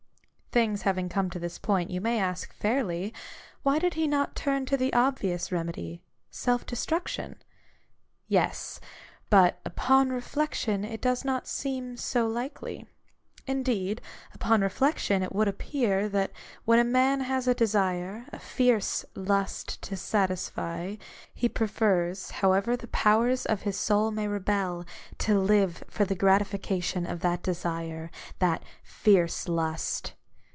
[0.53, 3.13] Things having come to this point, you may ask fairly:
[3.63, 6.01] Why did he not turn to the obvious remedy—
[6.43, 7.41] self destruction?
[8.27, 8.81] Yes!
[9.29, 12.85] But upon reflection it does not seem so likely.
[13.47, 14.01] Indeed,
[14.33, 16.33] upon reflection it would appear, that
[16.65, 20.97] when a man has a desire, a fierce lust to satisfy,
[21.33, 24.85] he prefers, however the powers of his soul may rebel,
[25.19, 30.11] to live for the gratification of that desire, that fierce lust.